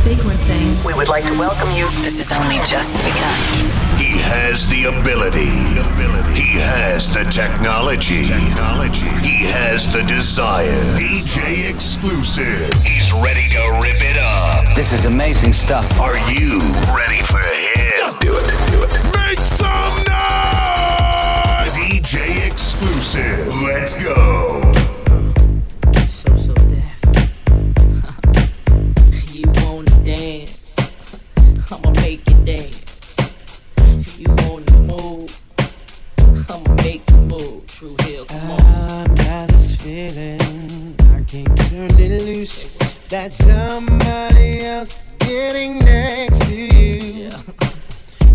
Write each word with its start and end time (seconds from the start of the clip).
Sequencing. 0.00 0.82
We 0.82 0.94
would 0.94 1.08
like 1.08 1.24
to 1.24 1.38
welcome 1.38 1.70
you. 1.72 1.84
This 2.00 2.16
has 2.24 2.32
only 2.32 2.56
just 2.64 2.96
begun. 2.96 3.36
He 4.00 4.16
has 4.32 4.66
the 4.72 4.88
ability. 4.88 5.76
ability. 5.76 6.40
He 6.40 6.56
has 6.56 7.12
the 7.12 7.24
technology. 7.28 8.24
He 8.24 9.44
has 9.52 9.92
the 9.92 10.02
desire. 10.04 10.72
DJ 10.96 11.68
exclusive. 11.68 12.72
He's 12.82 13.12
ready 13.12 13.46
to 13.50 13.60
rip 13.82 14.00
it 14.00 14.16
up. 14.16 14.74
This 14.74 14.94
is 14.94 15.04
amazing 15.04 15.52
stuff. 15.52 15.84
Are 16.00 16.16
you 16.32 16.58
ready 16.96 17.20
for 17.20 17.44
him? 17.44 18.16
Do 18.24 18.38
it, 18.40 18.48
do 18.72 18.82
it. 18.82 18.96
Make 19.12 19.38
some 19.38 19.96
noise! 20.08 21.76
DJ 21.76 22.46
exclusive. 22.46 23.46
Let's 23.62 24.02
go. 24.02 24.69
Loose. 42.18 42.76
That 43.08 43.32
somebody 43.32 44.64
else 44.64 45.10
getting 45.18 45.78
next 45.78 46.40
to 46.46 46.54
you. 46.54 47.30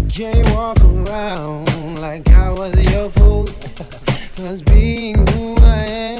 Can't 0.09 0.49
walk 0.51 0.79
around 0.79 1.99
like 1.99 2.29
I 2.29 2.51
was 2.51 2.73
your 2.91 3.09
fool. 3.11 3.45
Cause 4.37 4.61
being 4.61 5.15
who 5.29 5.55
I 5.61 5.85
am, 5.85 6.14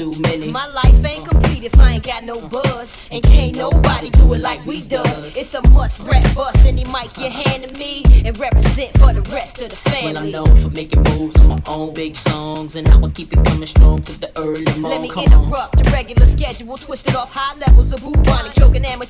too 0.00 0.14
many. 0.22 0.50
My 0.50 0.66
life 0.66 1.04
ain't 1.04 1.28
complete 1.28 1.64
if 1.64 1.78
I 1.78 1.92
ain't 1.92 2.06
got 2.06 2.24
no 2.24 2.40
buzz. 2.48 3.06
And 3.12 3.22
can't 3.22 3.54
nobody 3.56 4.08
do 4.08 4.32
it 4.32 4.40
like 4.40 4.64
we 4.64 4.80
does. 4.80 5.36
It's 5.36 5.52
a 5.52 5.60
must 5.70 6.00
rap 6.00 6.24
bust. 6.34 6.64
Any 6.64 6.84
mic 6.84 7.18
you 7.18 7.28
hand 7.28 7.64
to 7.64 7.78
me 7.78 8.02
and 8.24 8.38
represent 8.38 8.96
for 8.98 9.12
the 9.12 9.20
rest 9.30 9.60
of 9.60 9.68
the 9.68 9.76
family. 9.76 10.12
Well, 10.12 10.22
I'm 10.22 10.30
known 10.30 10.62
for 10.62 10.70
making 10.70 11.02
moves 11.02 11.38
on 11.40 11.48
my 11.48 11.62
own 11.66 11.92
big 11.92 12.16
songs 12.16 12.76
and 12.76 12.88
how 12.88 13.04
I 13.04 13.10
keep 13.10 13.30
it 13.34 13.44
coming 13.44 13.66
strong 13.66 14.00
to 14.02 14.18
the 14.18 14.30
early 14.38 14.64
morning. 14.80 14.82
Let 14.82 15.02
me 15.02 15.10
Come 15.10 15.24
on. 15.24 15.44
interrupt 15.44 15.84
the 15.84 15.90
regular 15.90 16.26
schedule, 16.26 16.76
twisted 16.78 17.14
off 17.14 17.30
high 17.34 17.58
levels 17.58 17.92
of 17.92 18.00
bubonic, 18.00 18.54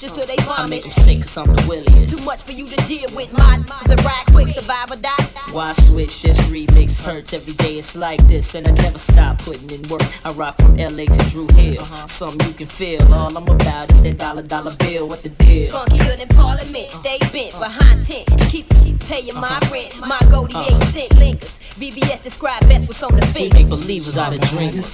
choking 0.01 0.17
amateurs 0.17 0.27
till 0.27 0.27
they 0.27 0.43
I 0.43 0.57
vomit. 0.57 0.71
make 0.71 0.83
them 0.83 0.93
sick 0.93 1.21
cause 1.23 1.37
I'm 1.37 1.47
the 1.55 1.67
williest. 1.69 2.17
Too 2.17 2.25
much 2.25 2.43
for 2.43 2.53
you 2.53 2.67
to 2.67 2.77
deal 2.87 3.09
with. 3.15 3.33
My 3.33 3.63
a 3.89 3.97
ride 4.03 4.25
quick, 4.29 4.49
survive 4.49 4.91
or 4.91 4.97
die. 4.97 5.11
Why 5.53 5.73
switch? 5.73 6.23
This 6.23 6.39
remix 6.49 7.01
hurts 7.03 7.33
every 7.33 7.55
day. 7.55 7.79
It's 7.79 7.97
like 7.97 8.21
this, 8.29 8.55
and 8.55 8.67
I 8.67 8.71
never 8.71 8.99
stop 8.99 9.39
putting 9.39 9.71
in 9.71 9.83
work. 9.89 10.03
I 10.25 10.33
rock 10.33 10.57
from 10.57 10.77
LA 10.77 11.07
to 11.07 11.31
Drew 11.31 11.49
Hill. 11.55 11.83
uh-huh. 11.83 12.07
Something 12.07 12.49
you 12.49 12.55
can 12.55 12.67
feel. 12.67 13.03
All 13.13 13.37
I'm 13.37 13.49
about 13.49 13.93
is 13.93 14.03
that 14.03 14.19
dollar 14.19 14.43
dollar 14.43 14.75
bill. 14.77 15.09
What 15.09 15.23
the 15.23 15.31
deal? 15.31 15.71
Funkier 15.71 16.17
than 16.17 16.29
Parliament, 16.29 16.89
uh-huh. 16.89 17.01
stay 17.01 17.19
bent 17.19 17.55
uh-huh. 17.55 17.65
behind 17.65 18.07
tent. 18.07 18.29
Keep 18.51 18.69
keep 18.83 19.01
paying 19.01 19.35
my 19.35 19.43
uh-huh. 19.43 19.73
rent. 19.73 20.01
My 20.07 20.21
goldie 20.31 20.59
eight 20.59 20.83
cent 20.89 21.11
linkers. 21.17 21.59
VVS 21.81 22.23
describe 22.23 22.61
best 22.69 22.87
what's 22.87 23.03
on 23.03 23.13
the 23.13 23.25
We 23.27 23.49
fingers. 23.49 23.55
make 23.55 23.69
believers 23.69 24.19
out 24.19 24.35
of 24.35 24.41
dreamers. 24.51 24.87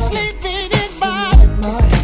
Sleeping 0.00 0.70
in 0.72 1.00
my 1.00 1.99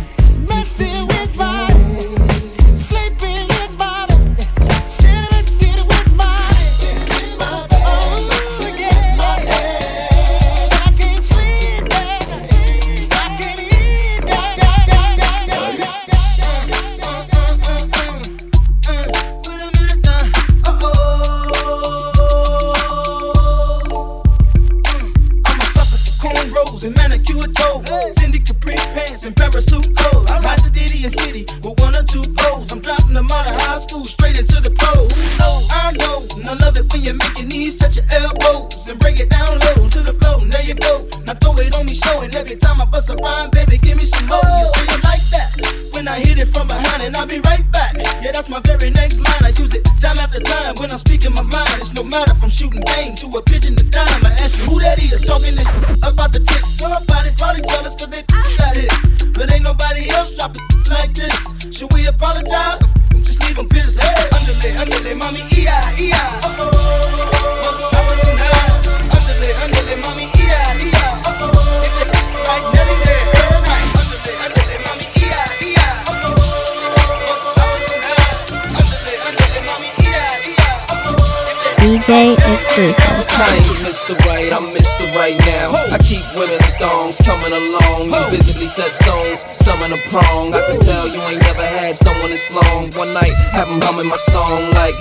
DJ. 82.76 82.92
I 83.40 83.56
ain't 83.56 83.80
Mr. 83.80 84.12
Right, 84.28 84.52
I'm 84.52 84.66
Mr. 84.66 85.08
Right 85.16 85.38
now. 85.48 85.72
I 85.72 85.96
keep 85.96 86.20
women 86.36 86.60
in 86.60 86.72
thongs 86.76 87.16
coming 87.24 87.52
along. 87.52 88.12
You 88.12 88.30
visibly 88.30 88.66
set 88.66 88.90
stones, 88.90 89.44
some 89.64 89.80
in 89.82 89.92
a 89.92 90.00
prong. 90.12 90.52
I 90.54 90.60
can 90.60 90.78
tell 90.80 91.08
you 91.08 91.20
ain't 91.22 91.40
never 91.40 91.64
had 91.64 91.96
someone 91.96 92.30
this 92.30 92.50
long. 92.52 92.90
One 92.92 93.14
night, 93.14 93.32
have 93.56 93.68
'em 93.68 93.80
humming 93.80 94.08
my 94.08 94.16
song 94.16 94.70
like. 94.76 94.94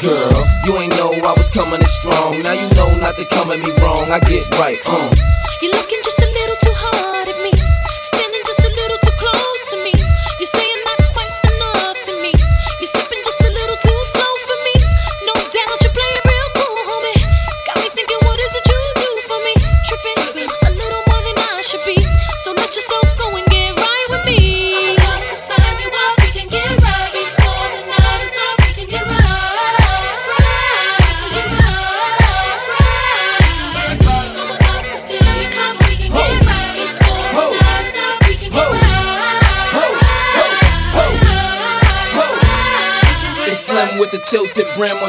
Girl, 0.00 0.36
you 0.64 0.72
ain't 0.78 0.96
know 0.96 1.12
I 1.12 1.34
was 1.36 1.50
coming 1.50 1.80
in 1.80 1.86
strong. 1.86 2.40
Now 2.42 2.52
you 2.52 2.68
know 2.72 2.88
not 2.96 3.16
to 3.16 3.24
come 3.26 3.52
at 3.52 3.60
me 3.60 3.72
wrong. 3.84 4.10
I 4.10 4.20
get 4.20 4.48
right, 4.58 4.80
uh. 4.86 5.12
You're 5.60 5.72
looking 5.72 6.00
just 6.02 6.13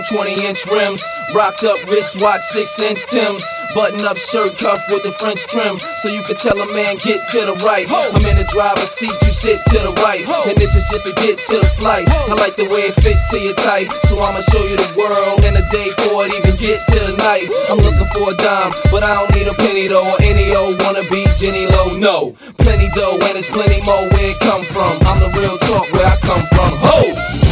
20 0.10 0.46
inch 0.46 0.66
rims. 0.68 1.04
Rocked 1.34 1.64
up 1.64 1.82
wristwatch, 1.90 2.42
6 2.42 2.80
inch 2.80 3.06
Tims. 3.08 3.44
Button 3.74 4.06
up 4.08 4.18
shirt 4.18 4.58
cuff 4.58 4.80
with 4.90 5.04
the 5.04 5.12
French 5.20 5.44
trim. 5.48 5.78
So 6.00 6.08
you 6.08 6.24
can 6.24 6.38
tell 6.38 6.56
a 6.56 6.68
man, 6.72 6.96
get 7.04 7.20
to 7.36 7.44
the 7.44 7.60
right. 7.66 7.84
I'm 7.92 8.24
in 8.24 8.40
the 8.40 8.48
driver's 8.48 8.88
seat, 8.88 9.12
you 9.12 9.32
sit 9.36 9.60
to 9.76 9.84
the 9.84 9.94
right. 10.00 10.24
And 10.48 10.56
this 10.56 10.76
is 10.76 10.88
just 10.88 11.04
to 11.04 11.14
get 11.20 11.36
to 11.52 11.60
the 11.60 11.68
flight. 11.76 12.08
I 12.08 12.34
like 12.40 12.56
the 12.56 12.72
way 12.72 12.88
it 12.88 12.96
fit 13.04 13.20
to 13.32 13.38
your 13.40 13.56
type. 13.56 13.92
So 14.08 14.16
I'ma 14.16 14.40
show 14.48 14.64
you 14.64 14.80
the 14.80 14.92
world 14.96 15.44
in 15.44 15.60
a 15.60 15.66
day 15.76 15.92
for 16.08 16.24
it, 16.24 16.32
even 16.32 16.56
get 16.56 16.80
to 16.96 17.00
the 17.04 17.16
night. 17.20 17.52
I'm 17.68 17.84
looking 17.84 18.08
for 18.16 18.32
a 18.32 18.36
dime, 18.40 18.72
but 18.92 19.04
I 19.04 19.12
don't 19.12 19.32
need 19.36 19.48
a 19.52 19.56
penny 19.60 19.92
though. 19.92 20.08
Or 20.08 20.18
any 20.24 20.56
old 20.56 20.80
wanna 20.88 21.04
be 21.12 21.28
Jenny 21.36 21.68
Low. 21.68 21.92
No, 22.00 22.32
plenty 22.64 22.88
dough, 22.96 23.20
and 23.28 23.36
it's 23.36 23.50
plenty 23.50 23.84
more 23.84 24.08
where 24.16 24.32
it 24.32 24.40
come 24.40 24.64
from. 24.64 24.96
I'm 25.04 25.20
the 25.20 25.32
real 25.36 25.58
talk 25.68 25.92
where 25.92 26.08
I 26.08 26.16
come 26.24 26.44
from. 26.56 26.72
Ho! 26.80 27.45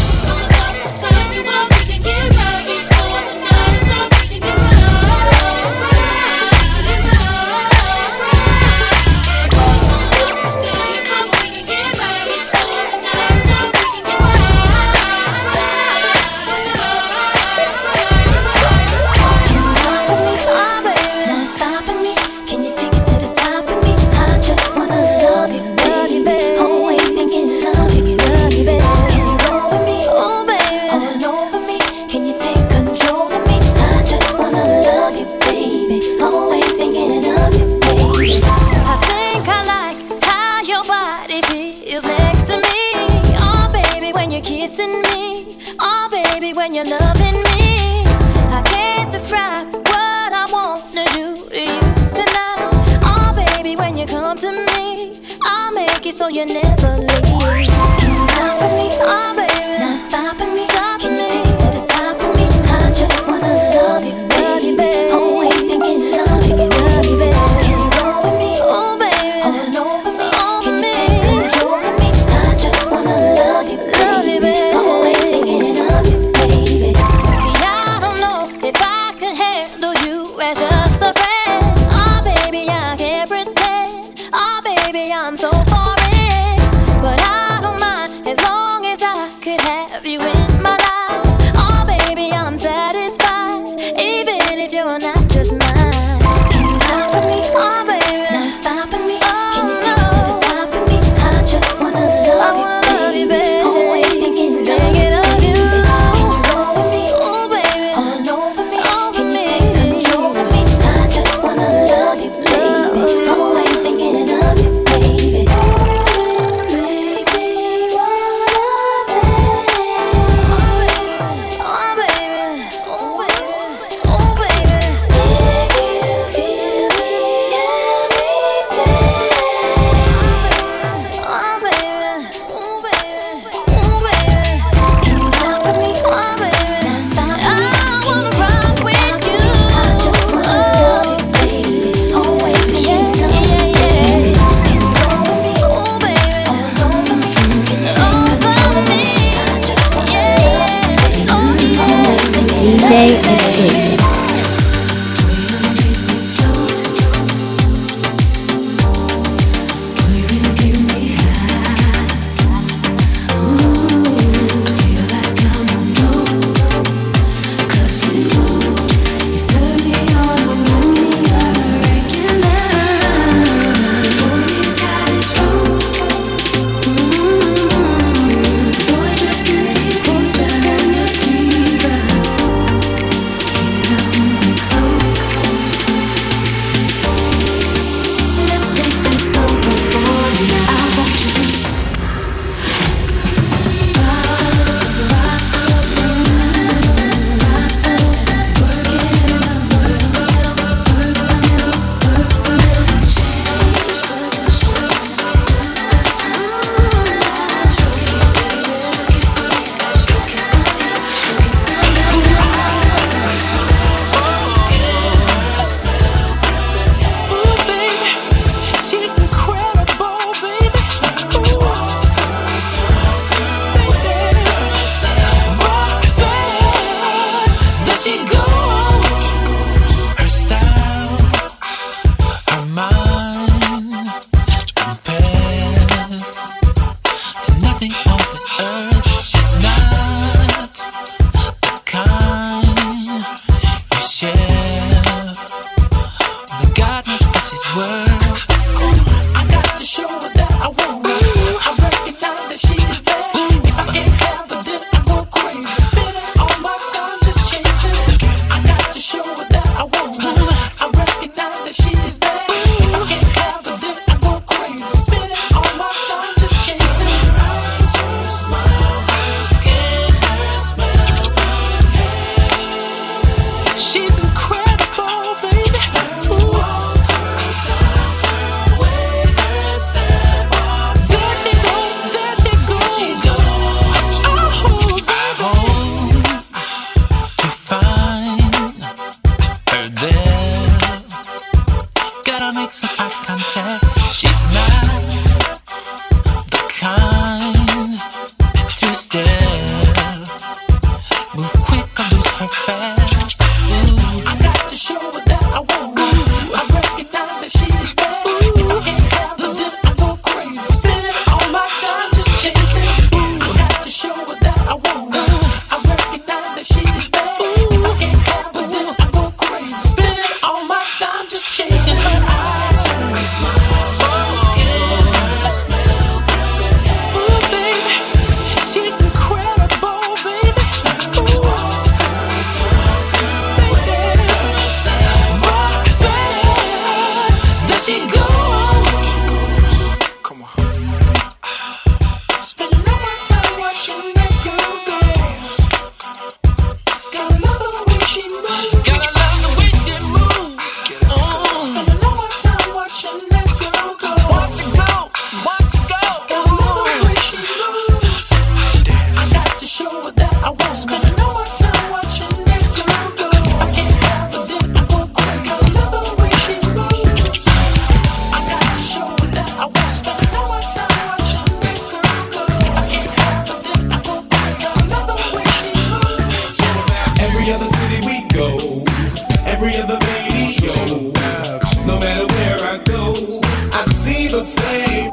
the 384.34 384.42
same. 384.42 385.12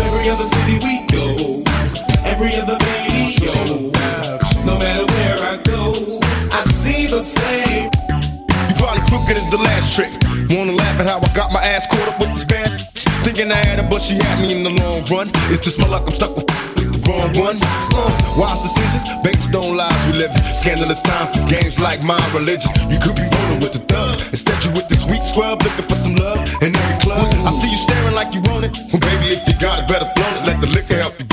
Every 0.00 0.30
other 0.32 0.48
city 0.48 0.80
we 0.80 1.04
go, 1.12 1.60
every 2.24 2.48
other 2.56 2.78
video. 2.80 3.52
No 4.64 4.78
matter 4.78 5.04
where 5.04 5.36
I 5.44 5.60
go, 5.64 5.92
I 6.50 6.64
see 6.72 7.06
the 7.06 7.20
same. 7.20 7.90
Probably 8.76 9.04
crooked 9.04 9.36
is 9.36 9.50
the 9.50 9.58
last 9.58 9.92
trick. 9.92 10.08
Wanna 10.48 10.72
laugh 10.72 10.98
at 10.98 11.08
how 11.08 11.20
I 11.20 11.28
got 11.34 11.52
my 11.52 11.60
ass 11.60 11.86
caught 11.88 12.08
up 12.08 12.18
with 12.18 12.30
this 12.30 12.44
bad? 12.44 12.80
Thinking 13.22 13.52
I 13.52 13.56
had 13.56 13.78
her, 13.78 13.88
but 13.90 14.00
she 14.00 14.14
had 14.14 14.40
me 14.40 14.56
in 14.56 14.62
the 14.62 14.70
long 14.70 15.04
run. 15.12 15.28
It's 15.52 15.62
just 15.62 15.78
my 15.78 15.86
luck, 15.86 16.04
I'm 16.06 16.12
stuck 16.12 16.34
with 16.34 16.79
born 17.10 17.30
one. 17.34 17.58
Wise 18.38 18.60
decisions 18.62 19.10
based 19.26 19.54
on 19.54 19.76
lies 19.76 20.00
we 20.06 20.12
live. 20.14 20.30
Scandalous 20.54 21.02
times, 21.02 21.34
it's 21.34 21.44
games 21.44 21.80
like 21.80 22.02
my 22.02 22.20
religion. 22.32 22.70
You 22.86 22.98
could 23.02 23.16
be 23.16 23.26
rolling 23.26 23.60
with 23.60 23.74
the 23.74 23.82
thug. 23.90 24.14
Instead, 24.30 24.58
you 24.64 24.70
with 24.78 24.88
this 24.88 25.04
weak 25.10 25.22
scrub 25.22 25.62
looking 25.62 25.86
for 25.90 25.98
some 25.98 26.14
love 26.16 26.40
in 26.62 26.74
every 26.74 26.98
club. 27.02 27.26
I 27.46 27.50
see 27.50 27.70
you 27.70 27.80
staring 27.86 28.14
like 28.14 28.34
you 28.34 28.42
want 28.50 28.64
it. 28.64 28.72
Well, 28.92 29.02
baby, 29.02 29.34
if 29.34 29.42
you 29.48 29.54
got 29.58 29.82
it, 29.82 29.88
better 29.88 30.08
flaunt 30.14 30.34
it. 30.38 30.46
Let 30.46 30.60
the 30.60 30.70
liquor 30.70 30.96
help 30.96 31.18
you 31.18 31.29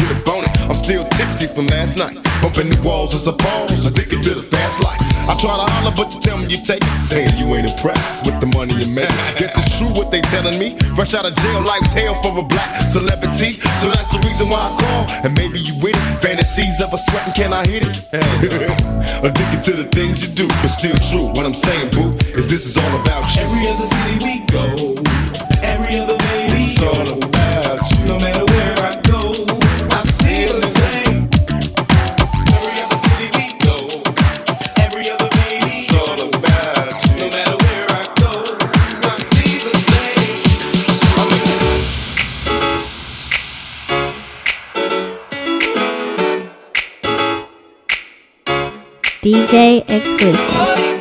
legacy 1.38 1.54
from 1.54 1.68
last 1.68 1.98
night. 1.98 2.16
Bumping 2.42 2.70
the 2.70 2.80
walls 2.86 3.14
as 3.14 3.28
a 3.28 3.34
balls, 3.34 3.86
addicted 3.86 4.24
to 4.24 4.36
the 4.36 4.42
fast 4.42 4.84
life. 4.84 5.00
I 5.28 5.36
try 5.36 5.54
to 5.58 5.66
holler, 5.72 5.94
but 5.96 6.14
you 6.14 6.22
tell 6.22 6.38
me 6.38 6.46
you 6.48 6.58
take 6.58 6.82
it. 6.82 7.00
Saying 7.00 7.38
you 7.38 7.54
ain't 7.56 7.70
impressed 7.70 8.26
with 8.26 8.40
the 8.40 8.48
money 8.58 8.74
you 8.74 8.88
make. 8.94 9.10
Guess 9.38 9.54
it's 9.58 9.78
true 9.78 9.90
what 9.98 10.12
they 10.12 10.22
telling 10.22 10.58
me. 10.58 10.78
Fresh 10.96 11.14
out 11.14 11.26
of 11.26 11.36
jail, 11.38 11.62
life's 11.66 11.94
hell 11.94 12.16
for 12.22 12.38
a 12.38 12.44
black 12.44 12.82
celebrity. 12.82 13.58
So 13.82 13.90
that's 13.90 14.08
the 14.14 14.22
reason 14.26 14.50
why 14.50 14.62
I 14.62 14.72
call. 14.78 15.04
And 15.26 15.34
maybe 15.38 15.60
you 15.60 15.74
with 15.82 15.98
it. 15.98 16.22
Fantasies 16.22 16.82
of 16.82 16.94
a 16.94 16.98
sweating, 16.98 17.34
can 17.34 17.54
I 17.54 17.66
hit 17.66 17.84
it? 17.84 17.96
addicted 19.26 19.62
to 19.64 19.74
the 19.78 19.88
things 19.92 20.26
you 20.26 20.34
do, 20.34 20.48
but 20.62 20.70
still 20.70 20.98
true. 21.10 21.28
What 21.34 21.46
I'm 21.46 21.58
saying, 21.58 21.92
boo, 21.92 22.14
is 22.38 22.50
this 22.50 22.66
is 22.66 22.78
all 22.78 22.94
about 23.02 23.30
you. 23.36 23.44
Every 23.44 23.66
other 23.68 23.86
city 23.86 24.16
we 24.26 24.34
go. 24.48 25.07
DJ 49.28 49.84
exclusive. 49.90 50.97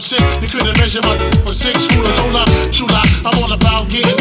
I'm 0.00 0.04
sick, 0.04 0.50
couldn't 0.50 0.78
measure 0.78 1.02
my 1.02 1.14
for 1.44 1.52
six. 1.52 1.76
Shula, 1.76 2.42
shula, 2.72 3.02
I'm 3.20 3.36
all 3.44 3.52
about 3.52 3.86
getting 3.90 4.19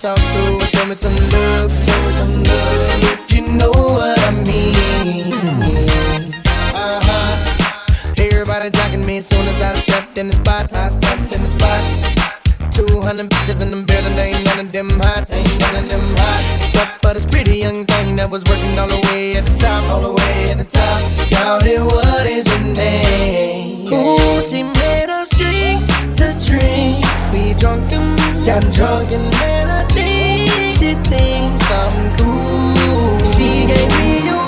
talk 0.00 0.16
to 0.16 0.58
and 0.58 0.68
show 0.70 0.86
me 0.86 0.94
some 0.94 1.14
love, 1.14 1.89
200 13.20 13.36
bitches 13.36 13.60
in 13.60 13.70
the 13.70 13.76
building, 13.82 14.18
ain't 14.18 14.44
none 14.44 14.60
of 14.60 14.72
them 14.72 14.88
hot, 15.00 15.28
ain't 15.30 15.60
none 15.60 15.84
of 15.84 15.90
them 15.90 16.16
hot. 16.16 16.42
Sweat 16.70 16.88
for 17.02 17.12
this 17.12 17.26
pretty 17.26 17.58
young 17.58 17.84
thing 17.84 18.16
that 18.16 18.30
was 18.30 18.44
working 18.44 18.78
all 18.78 18.88
the 18.88 19.00
way 19.08 19.36
at 19.36 19.44
the 19.44 19.56
top, 19.58 19.82
all 19.90 20.00
the 20.00 20.12
way 20.12 20.50
at 20.50 20.58
the 20.58 20.64
top. 20.64 21.00
Shouted, 21.28 21.84
what 21.84 22.26
is 22.26 22.46
your 22.48 22.64
name? 22.74 23.92
Ooh, 23.92 24.40
she 24.40 24.62
made 24.62 25.10
us 25.10 25.28
drinks 25.36 25.88
to 26.16 26.32
drink. 26.48 27.04
We 27.32 27.52
drunk 27.60 27.92
and 27.92 28.16
got 28.46 28.64
drunk 28.72 29.12
and 29.12 29.30
then 29.34 29.68
I 29.68 29.84
think 29.92 30.48
she 30.80 30.94
thinks 31.04 31.64
I'm 31.68 32.16
cool. 32.16 33.20
She 33.20 33.66
gave 33.68 33.90
me 34.00 34.30
a 34.32 34.39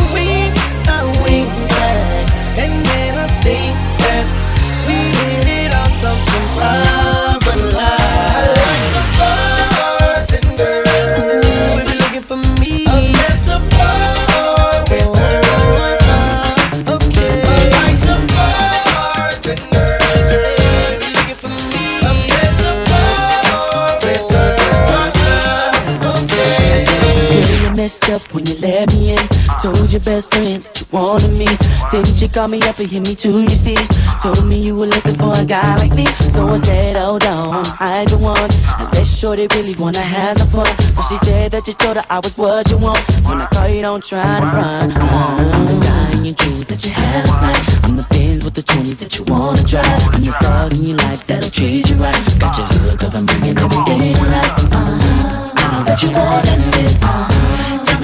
messed 27.93 28.11
up 28.11 28.35
when 28.35 28.47
you 28.47 28.55
let 28.59 28.89
me 28.95 29.13
in. 29.13 29.29
Told 29.61 29.93
your 29.93 30.01
best 30.01 30.33
friend 30.33 30.65
you 30.77 30.87
wanted 30.91 31.33
me. 31.33 31.47
Then 31.91 32.05
you 32.17 32.29
called 32.29 32.51
me 32.51 32.63
up 32.63 32.79
and 32.79 32.89
hit 32.89 33.03
me 33.03 33.15
to 33.17 33.29
your 33.29 33.51
steez. 33.51 33.89
Told 34.23 34.47
me 34.47 34.61
you 34.61 34.75
were 34.77 34.87
looking 34.87 35.17
for 35.17 35.35
a 35.37 35.45
guy 35.45 35.77
like 35.77 35.95
me. 35.95 36.07
So 36.35 36.49
I 36.49 36.59
said, 36.61 36.97
hold 36.97 37.25
on, 37.25 37.67
I 37.81 38.05
the 38.09 38.19
one. 38.19 38.51
Unless 38.81 39.19
shorty 39.19 39.47
really 39.55 39.75
wanna 39.75 40.01
have 40.01 40.39
some 40.39 40.49
fun. 40.49 40.75
But 40.95 41.03
she 41.03 41.17
said 41.19 41.53
that 41.53 41.67
you 41.67 41.75
told 41.75 41.97
her 41.97 42.05
I 42.09 42.19
was 42.21 42.37
what 42.39 42.71
you 42.71 42.79
want. 42.79 43.01
When 43.27 43.41
I 43.41 43.47
call 43.47 43.69
you, 43.69 43.83
don't 43.83 44.05
try 44.05 44.41
to 44.41 44.47
run. 44.47 44.93
I'm 44.93 45.67
the 45.67 45.77
guy 45.85 46.13
in 46.17 46.25
your 46.25 46.35
dreams 46.35 46.67
that 46.67 46.85
you 46.85 46.93
had 46.93 47.29
last 47.29 47.43
night. 47.43 47.85
I'm 47.85 47.97
the 47.97 48.07
Benz 48.11 48.45
with 48.45 48.55
the 48.55 48.63
20 48.63 48.95
that 48.95 49.19
you 49.19 49.25
wanna 49.25 49.63
drive. 49.65 50.03
I'm 50.15 50.25
the 50.25 50.35
dog 50.41 50.73
in 50.73 50.85
your 50.85 50.97
life 50.99 51.27
that'll 51.27 51.51
treat 51.51 51.89
you 51.91 51.97
right. 51.97 52.41
Got 52.41 52.57
your 52.57 52.67
hood 52.67 52.99
cause 52.99 53.15
I'm 53.15 53.27
bringing 53.27 53.59
everything 53.59 54.15
to 54.15 54.25
life. 54.25 54.55
Uh, 54.73 55.53
I 55.57 55.65
know 55.73 55.85
that 55.85 56.03
you 56.03 56.09
than 56.09 56.71
this. 56.71 57.03
Uh, 57.03 57.32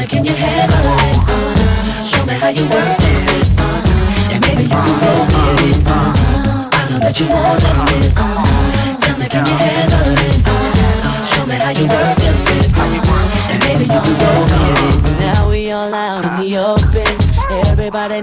tell 0.08 0.22
me, 0.22 0.28
can 0.28 0.34
you 0.34 0.34
handle 0.34 0.94
it? 0.94 1.16
Uh, 1.28 2.04
show 2.04 2.24
me 2.24 2.34
how 2.34 2.48
you 2.48 2.62
work 2.64 2.98
it. 3.00 3.48
Uh, 3.58 4.32
and 4.32 4.40
maybe 4.40 4.62
you 4.62 4.68
can 4.68 5.00
go 5.00 5.12
get 5.32 5.60
it. 5.68 5.86
Uh, 5.86 6.70
I 6.72 6.90
know 6.90 6.98
that 6.98 7.20
you 7.20 7.26
than 7.26 8.00
this. 8.00 8.14
Tell 8.14 9.18
me, 9.18 9.28
can 9.28 9.46
you 9.46 9.54
handle 9.54 9.97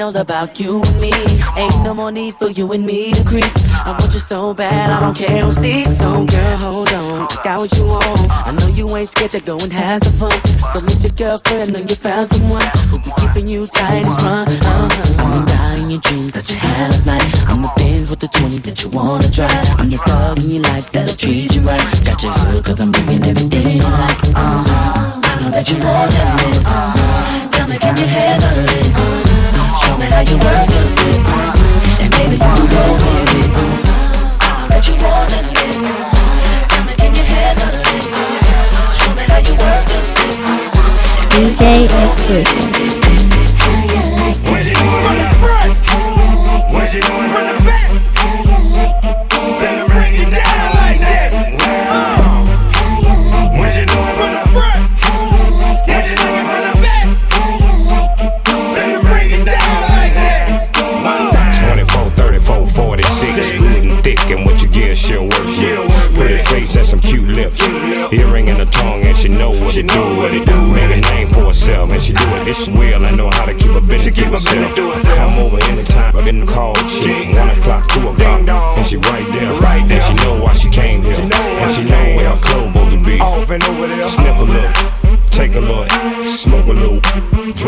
knows 0.06 0.16
about 0.22 0.60
you 0.60 0.84
and 0.84 1.02
me. 1.02 1.12
Ain't 1.58 1.84
no 1.84 1.94
more 1.94 2.12
need 2.12 2.36
for 2.36 2.50
you 2.50 2.72
and 2.74 2.86
me 2.86 3.14
to 3.14 3.24
creep. 3.24 3.52
I 3.86 3.96
want 3.98 4.14
you 4.14 4.20
so 4.20 4.54
bad, 4.54 4.90
I 4.92 5.00
don't 5.00 5.18
care 5.18 5.44
who 5.44 5.52
sees. 5.52 5.98
So 5.98 6.26
girl, 6.26 6.58
hold 6.58 6.90
on, 6.94 7.28
got 7.44 7.60
what 7.60 7.72
you 7.78 7.86
want. 7.86 8.48
I 8.48 8.52
know 8.52 8.68
you 8.68 8.86
ain't 8.98 9.10
scared 9.10 9.32
to 9.32 9.42
go 9.42 9.58
and 9.58 9.74
have 9.74 10.04
some 10.04 10.14
fun. 10.14 10.38
So 10.74 10.80
let 10.80 11.02
your 11.02 11.12
girlfriend 11.14 11.74
know 11.74 11.80
you 11.80 11.96
found 11.96 12.30
someone 12.30 12.68
who 12.90 13.00
be 13.00 13.12
keeping 13.20 13.48
you 13.48 13.66
tight 13.68 14.06
as 14.06 14.14
strong. 14.14 14.48
Uh-huh. 14.48 15.46
I'm 15.66 15.84
in 15.84 15.90
your 15.90 16.02
dreams 16.02 16.34
that 16.34 16.50
you 16.50 16.58
had 16.58 16.92
last 16.92 17.06
night. 17.06 17.50
I'm 17.50 17.62
the 17.64 17.72
Benz 17.76 18.10
with 18.10 18.20
the 18.20 18.28
20 18.28 18.58
that 18.60 18.84
you 18.84 18.90
wanna 18.90 19.30
drive. 19.30 19.80
I'm 19.80 19.90
the 19.90 19.98
dog 20.06 20.38
in 20.38 20.50
your 20.52 20.64
life 20.64 20.92
that'll 20.92 21.16
treat 21.16 21.56
you 21.56 21.62
right. 21.62 21.82
Got 22.06 22.22
your 22.22 22.34
hood 22.34 22.64
cause 22.64 22.80
I'm 22.80 22.92
bringing 22.92 23.26
everything 23.26 23.82
you 23.82 23.82
like. 23.82 24.20
Uh-huh. 24.38 25.22
I 25.24 25.42
know 25.42 25.50
that 25.50 25.66
you 25.70 25.78
more 25.80 26.08
than 26.14 26.38
this. 26.38 26.66
Uh, 26.68 27.50
tell 27.52 27.68
me, 27.68 27.78
can 27.80 27.98
you 27.98 28.06
handle 28.06 28.66
it? 28.70 28.96
Uh, 28.96 29.25
show 29.25 29.25
me 30.06 30.12
how 30.12 30.22
you 30.22 30.38
work 30.38 30.70
it. 30.70 30.94
Uh, 31.26 32.02
and 32.02 32.10
maybe 32.16 32.36
you 32.36 32.40
can 32.40 32.68
go 32.70 32.84
with 32.94 33.36
it. 33.36 33.50
Uh, 33.56 34.46
I 34.46 34.70
know 34.70 34.80
you 34.86 34.94
more 35.02 35.26
than 35.32 35.46
this. 35.56 35.78
Tell 36.70 36.84
me, 36.86 36.94
can 37.00 37.12
you 37.16 37.26
handle 37.26 37.74
it? 37.74 38.04
Show 38.98 39.12
me 39.18 39.24
how 39.32 39.40
you 39.42 39.54
work 39.58 39.90
it. 39.98 40.06
DJ 41.32 41.62
exclusive. 42.02 42.70
What 44.46 44.62
you 44.66 44.74
doing 44.76 45.02
from 45.04 45.18
the 45.22 45.30
front? 45.42 45.74
What 46.74 46.94
you 46.94 47.02
doing 47.02 47.55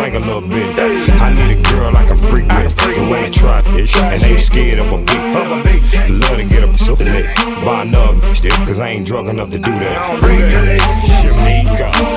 drink 0.10 0.24
a 0.24 0.28
little 0.28 0.48
bit. 0.48 0.80
I 1.22 1.34
need 1.34 1.58
a 1.58 1.72
girl 1.72 1.96
I 1.96 2.06
can 2.06 2.18
freak 2.18 2.48
with, 2.48 2.80
who 2.80 3.16
ain't 3.16 3.34
try 3.34 3.60
it, 3.60 3.96
and 3.96 4.24
ain't 4.24 4.40
scared 4.40 4.80
of 4.80 4.92
a 4.92 4.98
beat. 4.98 6.10
Love 6.10 6.38
to 6.38 6.46
get 6.46 6.64
up 6.64 6.78
so 6.78 6.94
lit, 6.94 7.36
buy 7.66 7.82
another 7.82 8.36
stick, 8.36 8.52
cause 8.52 8.80
I 8.80 8.90
ain't 8.90 9.06
drunk 9.08 9.30
enough 9.30 9.50
to 9.50 9.58
do 9.58 9.72
that. 9.72 10.20
Freak-a-lee. 10.20 10.80
Shamika, 11.20 12.17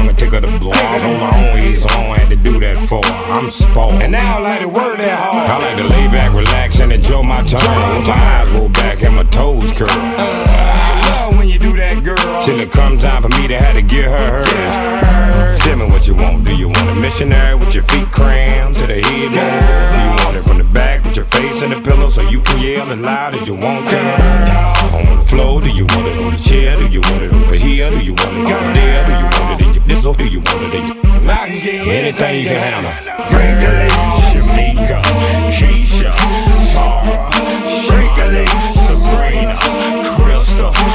tongue 0.00 0.08
and 0.08 0.18
take 0.18 0.32
her 0.32 0.40
to 0.40 0.58
blow. 0.58 0.70
My 0.70 1.30
own, 1.34 1.58
he's 1.58 1.84
on, 1.84 2.18
had 2.18 2.28
to 2.28 2.36
do 2.36 2.58
that 2.60 2.78
for. 2.88 3.00
I'm 3.04 3.50
spoiled. 3.50 4.02
And 4.02 4.12
now 4.12 4.38
I 4.38 4.40
like 4.40 4.60
to 4.60 4.68
work 4.68 4.96
that 4.96 5.18
hard. 5.18 5.50
I 5.50 5.56
like 5.58 5.76
to 5.76 5.84
lay 5.84 6.06
back, 6.08 6.32
relax, 6.34 6.80
and 6.80 6.92
enjoy 6.92 7.22
my 7.22 7.42
time. 7.44 7.98
With 7.98 8.08
my 8.08 8.14
eyes 8.14 8.50
roll 8.52 8.68
back 8.68 9.02
and 9.02 9.16
my 9.16 9.24
toes 9.24 9.72
curl. 9.72 9.88
I 9.90 11.26
love 11.28 11.38
when 11.38 11.48
you 11.48 11.58
do 11.58 11.76
that, 11.76 12.02
girl. 12.04 12.16
Till 12.44 12.58
it 12.60 12.70
comes 12.70 13.02
time 13.02 13.22
for 13.22 13.28
me 13.40 13.48
to 13.48 13.58
have 13.58 13.74
to 13.74 13.82
get 13.82 14.04
her 14.04 14.44
hers. 14.44 15.60
Tell 15.60 15.76
me 15.76 15.86
what 15.86 16.06
you 16.06 16.14
want. 16.14 16.44
Do 16.44 16.56
you 16.56 16.68
want 16.68 16.88
a 16.90 16.94
missionary 16.94 17.54
with 17.54 17.74
your 17.74 17.84
feet 17.84 18.06
crammed 18.10 18.76
to 18.76 18.86
the 18.86 19.00
headboard? 19.02 19.60
Do 19.92 19.98
you 20.00 20.12
want 20.24 20.36
it 20.36 20.44
from 20.48 20.58
the 20.58 20.68
back 20.72 21.04
with 21.04 21.16
your 21.16 21.26
face 21.26 21.62
in 21.62 21.70
the 21.70 21.80
pillow 21.80 22.08
so 22.08 22.22
you 22.28 22.40
can 22.40 22.58
yell 22.62 22.90
as 22.90 22.98
loud 22.98 23.34
as 23.34 23.46
you 23.46 23.54
want 23.54 23.88
to? 23.90 24.00
On 24.96 25.04
the 25.18 25.24
floor, 25.26 25.60
do 25.60 25.70
you 25.70 25.86
want 25.86 26.06
it 26.08 26.18
on 26.18 26.32
the 26.32 26.38
chair? 26.38 26.76
Do 26.76 26.88
you 26.88 27.00
want 27.02 27.22
it 27.22 27.32
over 27.32 27.54
here? 27.54 27.90
Do 27.90 28.00
you 28.00 28.14
want 28.14 28.32
it 28.36 28.52
over 28.52 28.72
there? 28.72 29.06
Do 29.06 29.12
you 29.12 29.28
want 29.40 29.60
it 29.60 29.69
nizzle? 29.90 30.16
Do 30.16 30.26
you 30.26 30.40
want 30.40 30.62
it 30.62 30.74
in. 30.74 30.84
I 31.28 31.48
can 31.48 31.60
get 31.60 31.86
Anything 31.86 32.40
you 32.40 32.46
can 32.46 32.60
handle. 32.62 32.92
Freak-a-lee. 33.30 33.90
Shamika, 34.30 34.98
Keisha, 35.56 36.12
Tara, 36.72 37.16
Freak-a-lee. 37.88 38.50
Sabrina, 38.86 39.56
Krista, 40.16 40.89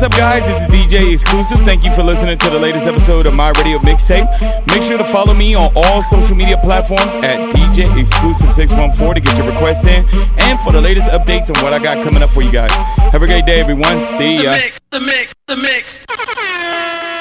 what's 0.00 0.14
up, 0.14 0.18
guys? 0.18 0.48
This 0.48 0.62
is 0.62 0.68
DJ 0.68 1.12
Exclusive. 1.12 1.58
Thank 1.58 1.84
you 1.84 1.94
for 1.94 2.02
listening 2.02 2.38
to 2.38 2.48
the 2.48 2.58
latest 2.58 2.86
episode 2.86 3.26
of 3.26 3.34
My 3.34 3.50
Radio 3.50 3.76
Mixtape. 3.80 4.24
Make 4.68 4.82
sure 4.82 4.96
to 4.96 5.04
follow 5.04 5.34
me 5.34 5.54
on 5.54 5.70
all 5.76 6.00
social 6.00 6.34
media 6.34 6.56
platforms 6.56 7.14
at 7.22 7.36
DJ 7.54 7.84
Exclusive 8.00 8.54
614 8.54 9.14
to 9.16 9.20
get 9.20 9.36
your 9.36 9.46
request 9.46 9.84
in 9.84 10.06
and 10.38 10.58
for 10.60 10.72
the 10.72 10.80
latest 10.80 11.10
updates 11.10 11.54
on 11.54 11.62
what 11.62 11.74
I 11.74 11.78
got 11.78 12.02
coming 12.02 12.22
up 12.22 12.30
for 12.30 12.40
you 12.40 12.50
guys. 12.50 12.70
Have 13.12 13.22
a 13.22 13.26
great 13.26 13.44
day, 13.44 13.60
everyone. 13.60 14.00
See 14.00 14.42
ya. 14.42 14.56
The 14.90 15.00
mix, 15.00 15.34
the 15.46 15.56
mix. 15.56 16.02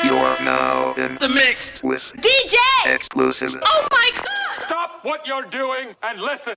You 0.05 0.15
are 0.15 0.39
now 0.45 0.93
in 0.93 1.17
the 1.17 1.27
mix 1.27 1.83
with 1.83 2.13
DJ 2.15 2.55
exclusive. 2.85 3.57
Oh 3.61 3.87
my 3.91 4.11
god! 4.15 4.65
Stop 4.67 5.03
what 5.03 5.27
you're 5.27 5.45
doing 5.47 5.95
and 6.03 6.21
listen. 6.21 6.47